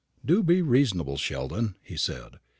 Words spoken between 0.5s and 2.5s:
reasonable, Sheldon," he said.